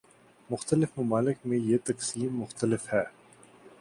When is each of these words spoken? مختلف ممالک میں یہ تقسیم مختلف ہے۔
مختلف 0.49 0.97
ممالک 0.97 1.37
میں 1.45 1.57
یہ 1.57 1.77
تقسیم 1.83 2.39
مختلف 2.39 2.93
ہے۔ 2.93 3.03